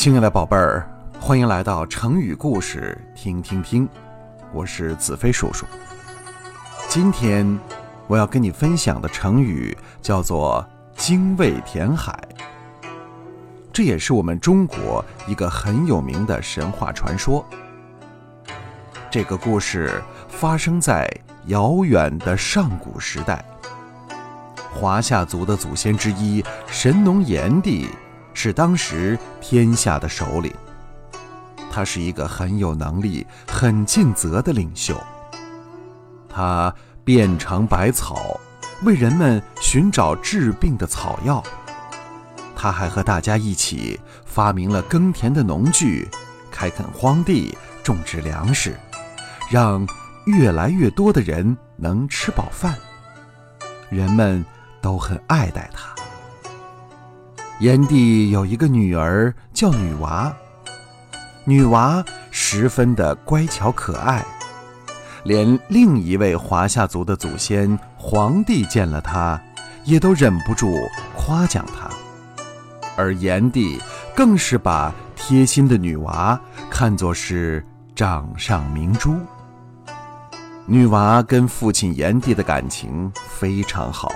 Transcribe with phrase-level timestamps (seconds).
[0.00, 0.88] 亲爱的宝贝儿，
[1.20, 3.86] 欢迎来到成语故事听听听，
[4.50, 5.66] 我是子飞叔叔。
[6.88, 7.60] 今天
[8.06, 10.66] 我要跟你分享的成语叫做
[10.96, 12.18] “精卫填海”，
[13.70, 17.44] 这也是我们中国一个很有名的神话传说。
[19.10, 21.06] 这个故事发生在
[21.48, 23.44] 遥远的上古时代，
[24.72, 27.90] 华夏族的祖先之一神农炎帝。
[28.42, 30.50] 是当时天下的首领，
[31.70, 34.98] 他是一个很有能力、很尽责的领袖。
[36.26, 38.40] 他遍尝百草，
[38.82, 41.44] 为人们寻找治病的草药。
[42.56, 46.08] 他还和大家一起发明了耕田的农具，
[46.50, 48.74] 开垦荒地，种植粮食，
[49.50, 49.86] 让
[50.24, 52.74] 越来越多的人能吃饱饭。
[53.90, 54.42] 人们
[54.80, 55.99] 都很爱戴他。
[57.60, 60.34] 炎帝有一个女儿叫女娃，
[61.44, 64.24] 女娃十分的乖巧可爱，
[65.24, 69.38] 连另一位华夏族的祖先黄帝见了她，
[69.84, 70.74] 也都忍不住
[71.14, 71.90] 夸奖她。
[72.96, 73.78] 而炎帝
[74.16, 77.62] 更是把贴心的女娃看作是
[77.94, 79.14] 掌上明珠。
[80.64, 84.10] 女娃跟父亲炎帝的感情非常好，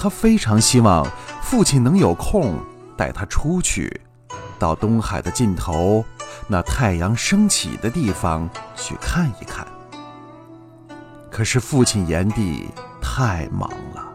[0.00, 1.06] 他非常希望。
[1.42, 2.54] 父亲能有空
[2.96, 4.00] 带他出去，
[4.56, 6.04] 到东海的尽头，
[6.46, 9.66] 那太阳升起的地方去看一看。
[11.28, 12.68] 可是父亲炎帝
[13.02, 14.08] 太忙了，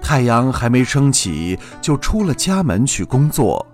[0.00, 3.66] 太阳还没升起就出了家门去工作，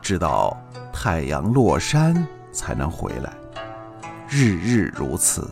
[0.00, 0.56] 直到
[0.92, 3.32] 太阳落山才能回来，
[4.28, 5.50] 日日如此，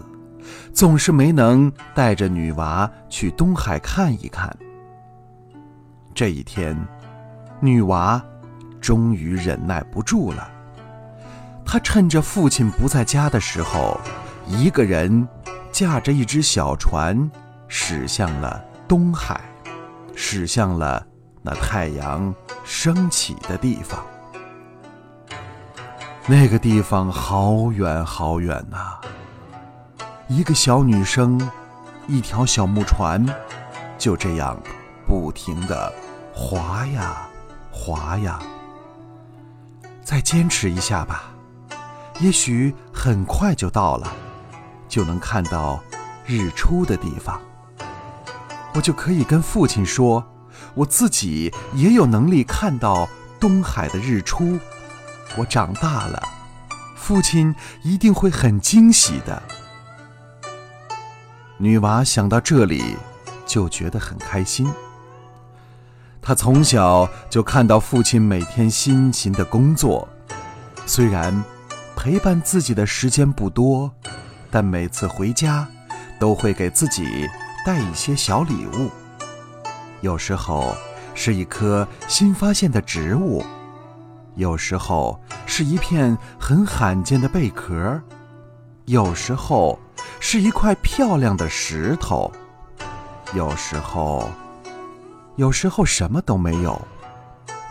[0.72, 4.56] 总是没能带着女娃去东海看一看。
[6.17, 6.75] 这一天，
[7.61, 8.19] 女娃
[8.81, 10.48] 终于忍耐不住了。
[11.63, 14.01] 她趁着父亲不在家的时候，
[14.46, 15.29] 一个人
[15.70, 17.30] 驾着一只小船，
[17.68, 19.39] 驶向了东海，
[20.14, 21.07] 驶向了
[21.42, 24.02] 那太阳升起的地方。
[26.27, 28.98] 那个地方好远好远呐！
[30.29, 31.39] 一个小女生，
[32.08, 33.23] 一条小木船，
[33.98, 34.58] 就这样
[35.07, 35.92] 不停的。
[36.39, 37.27] 滑呀，
[37.73, 38.39] 滑呀！
[40.05, 41.30] 再坚持一下吧，
[42.20, 44.13] 也许很快就到了，
[44.86, 45.83] 就能看到
[46.27, 47.41] 日出的地方。
[48.74, 50.23] 我就可以跟父亲说，
[50.74, 53.08] 我自己也有能力看到
[53.41, 54.58] 东海的日出。
[55.39, 56.23] 我长大了，
[56.95, 59.42] 父亲一定会很惊喜的。
[61.57, 62.95] 女娃想到这里，
[63.47, 64.70] 就觉得很开心。
[66.27, 70.09] 他从小就看到父亲每天辛勤的工作，
[70.85, 71.33] 虽然
[71.95, 73.89] 陪伴自己的时间不多，
[74.51, 75.69] 但每次回家
[76.19, 77.29] 都会给自己
[77.65, 78.91] 带一些小礼物。
[80.01, 80.77] 有时候
[81.15, 83.47] 是一棵新发现的植物，
[84.35, 88.03] 有时候是一片很罕见的贝壳，
[88.86, 89.79] 有时候
[90.19, 92.33] 是一块漂亮的石头，
[93.33, 94.29] 有时候。
[95.36, 96.80] 有时候什么都没有，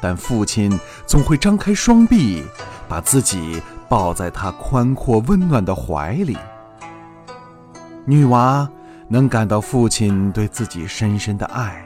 [0.01, 2.43] 但父亲总会张开双臂，
[2.87, 6.37] 把自己抱在他宽阔温暖的怀里。
[8.05, 8.69] 女娃
[9.07, 11.83] 能感到父亲对自己深深的爱，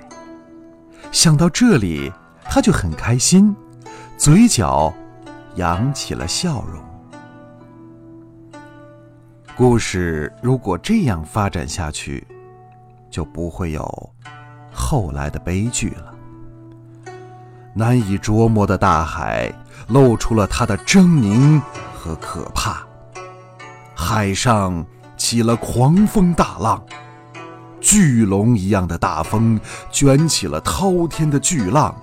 [1.14, 2.12] 想到这里，
[2.44, 3.56] 她就很开心，
[4.18, 4.94] 嘴角
[5.56, 6.84] 扬起了笑容。
[9.56, 12.28] 故事如果这样发展下去，
[13.10, 14.14] 就不会有。
[14.80, 16.16] 后来的悲剧了。
[17.76, 19.54] 难以捉摸的大海
[19.90, 21.62] 露出了它的狰狞
[21.94, 22.88] 和可怕，
[23.94, 24.84] 海上
[25.16, 26.84] 起了狂风大浪，
[27.80, 29.60] 巨龙一样的大风
[29.92, 31.96] 卷起了滔天的巨浪，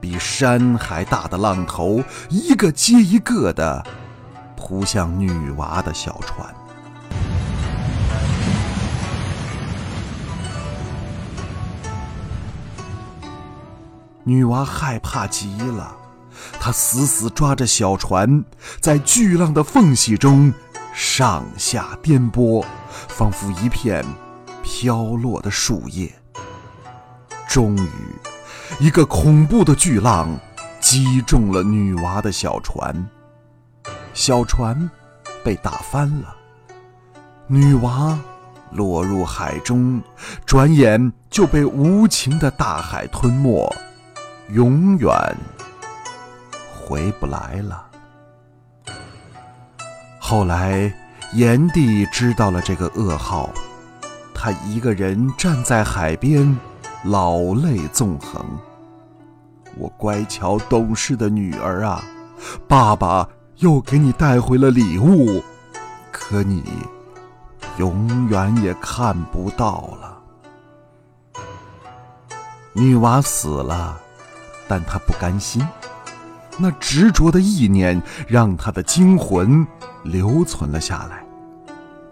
[0.00, 3.84] 比山还大的浪头一个接一个的
[4.56, 6.52] 扑向女娃的小船。
[14.24, 15.96] 女娃害怕极了，
[16.60, 18.44] 她死死抓着小船，
[18.80, 20.52] 在巨浪的缝隙中
[20.94, 22.64] 上下颠簸，
[23.08, 24.04] 仿佛一片
[24.62, 26.12] 飘落的树叶。
[27.48, 27.88] 终于，
[28.78, 30.38] 一个恐怖的巨浪
[30.80, 33.08] 击中了女娃的小船，
[34.14, 34.88] 小船
[35.44, 36.34] 被打翻了，
[37.46, 38.18] 女娃
[38.70, 40.00] 落入海中，
[40.46, 43.74] 转眼就被无情的大海吞没。
[44.50, 45.10] 永远
[46.74, 47.86] 回不来了。
[50.18, 50.92] 后来，
[51.32, 53.50] 炎帝知道了这个噩耗，
[54.34, 56.58] 他一个人站在海边，
[57.04, 58.44] 老泪纵横。
[59.76, 62.04] 我乖巧懂事的女儿啊，
[62.68, 65.42] 爸爸又给你带回了礼物，
[66.10, 66.62] 可你
[67.78, 70.18] 永远也看不到了。
[72.74, 73.98] 女娃死了，
[74.72, 75.62] 但他不甘心，
[76.56, 79.66] 那执着的意念让他的精魂
[80.02, 81.22] 留存了下来，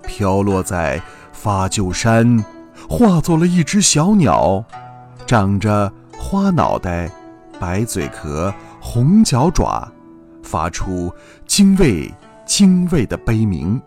[0.07, 1.01] 飘落在
[1.33, 2.45] 发鹫山，
[2.87, 4.63] 化作了一只小鸟，
[5.27, 7.11] 长着花脑袋、
[7.59, 9.91] 白嘴壳、红脚爪，
[10.43, 11.11] 发出
[11.47, 12.13] 精卫
[12.45, 13.81] 精卫的悲鸣，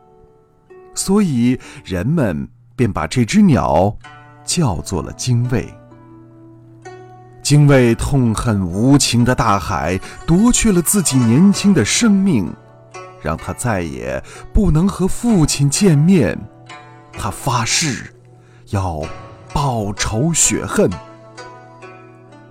[0.95, 3.95] 所以人们便把这只鸟
[4.43, 5.71] 叫做了精卫。
[7.53, 12.51] 精卫痛恨无情的大海夺去了自己年轻的生命，
[13.21, 14.19] 让他再也
[14.51, 16.35] 不能和父亲见面。
[17.15, 18.11] 他发誓
[18.71, 19.03] 要
[19.53, 20.89] 报仇雪恨。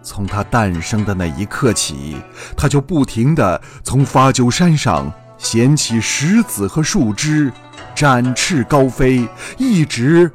[0.05, 2.17] 从他诞生的那一刻起，
[2.57, 7.53] 他就不停地从发鸠山上衔起石子和树枝，
[7.93, 9.29] 展翅高飞，
[9.59, 10.31] 一直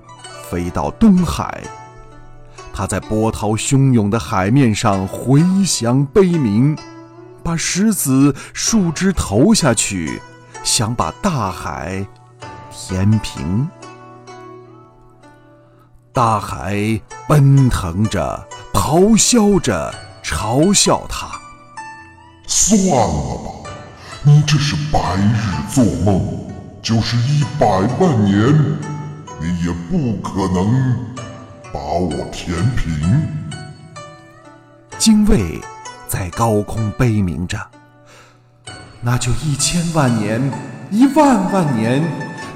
[0.50, 1.64] 飞到东海。
[2.78, 6.78] 他在波涛汹涌的海面上回响悲鸣，
[7.42, 10.22] 把石子、树枝投下去，
[10.64, 12.06] 想把大海
[12.72, 13.68] 填平。
[16.14, 19.92] 大海奔腾着，咆哮着，
[20.24, 21.28] 嘲笑他
[22.46, 23.72] ：“算了吧，
[24.22, 26.24] 你这是白日做梦，
[26.84, 28.56] 就是一百万年，
[29.42, 30.96] 你也不可能。”
[31.74, 33.28] 把我填平。
[34.98, 35.62] 精卫
[36.08, 37.60] 在高空悲鸣着，
[39.02, 40.42] 那就一千万年，
[40.90, 42.04] 一万万年，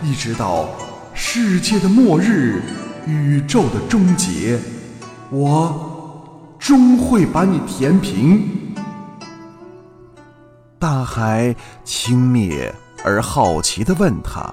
[0.02, 0.68] 一直到
[1.14, 2.62] 世界的末日，
[3.06, 4.60] 宇宙的终结，
[5.30, 8.42] 我终会把你填平。
[10.80, 12.72] 大海轻蔑
[13.04, 14.52] 而好奇地问他：“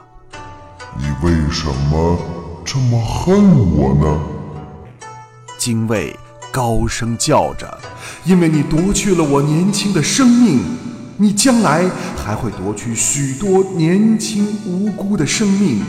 [0.98, 2.18] 你为什么
[2.64, 4.20] 这么恨我呢？”
[5.58, 6.16] 精卫
[6.52, 7.78] 高声叫着
[8.24, 10.60] ：“因为你夺去了我年轻的生命，
[11.16, 11.84] 你将来
[12.16, 15.82] 还会夺去许多年轻无辜的生命。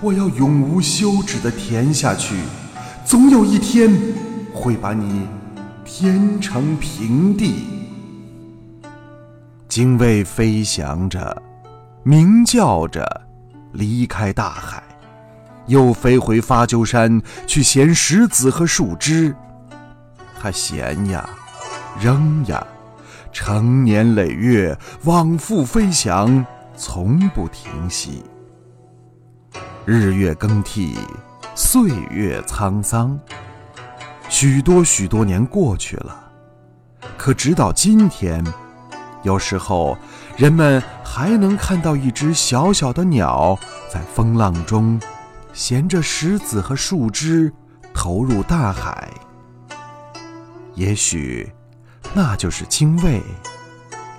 [0.00, 2.36] 我要永无休止地填下去，
[3.04, 3.92] 总有一天
[4.54, 5.26] 会把你
[5.84, 7.64] 填成平地。”
[9.68, 11.42] 精卫飞翔着，
[12.04, 13.22] 鸣叫着，
[13.72, 14.82] 离开大海。
[15.68, 19.34] 又飞回发鸠山去衔石子和树枝，
[20.40, 21.28] 他衔呀，
[22.00, 22.66] 扔呀，
[23.32, 26.44] 成年累月往复飞翔，
[26.76, 28.24] 从不停息。
[29.84, 30.96] 日月更替，
[31.54, 33.18] 岁月沧桑，
[34.28, 36.30] 许多许多年过去了，
[37.16, 38.42] 可直到今天，
[39.22, 39.96] 有时候
[40.36, 43.58] 人们还能看到一只小小的鸟
[43.92, 44.98] 在风浪中。
[45.58, 47.52] 衔着石子和树枝，
[47.92, 49.10] 投入大海。
[50.76, 51.52] 也许，
[52.14, 53.20] 那就是精卫；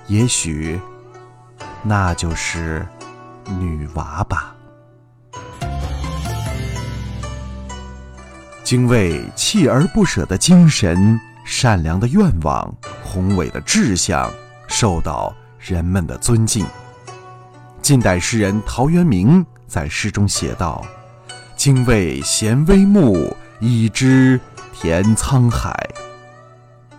[0.07, 0.77] 也许，
[1.81, 2.85] 那就是
[3.57, 4.53] 女娃吧。
[8.61, 12.69] 精卫锲而不舍的精神、善良的愿望、
[13.01, 14.29] 宏伟的志向，
[14.67, 16.65] 受到人们的尊敬。
[17.81, 20.85] 近代诗人陶渊明在诗中写道。
[21.59, 24.39] 精卫衔微木，以之
[24.71, 25.77] 填沧海。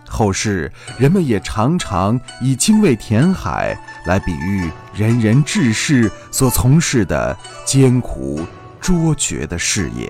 [0.07, 3.75] 后世人们也常常以精卫填海
[4.05, 8.45] 来比喻仁人志士所从事的艰苦
[8.79, 10.07] 卓绝的事业。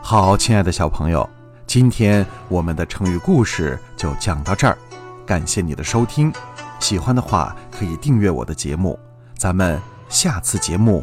[0.00, 1.28] 好，亲爱的小朋友，
[1.66, 4.78] 今天我们的成语故事就讲到这儿，
[5.26, 6.32] 感谢你的收听。
[6.78, 8.96] 喜欢的话可以订阅我的节目，
[9.36, 9.82] 咱们。
[10.08, 11.02] 下次节目，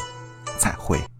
[0.57, 1.12] 再会。